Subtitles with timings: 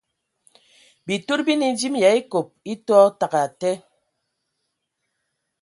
[1.07, 3.71] Bitud bi nə e mvim yə a ekob e tɔ təgɛ atɛ.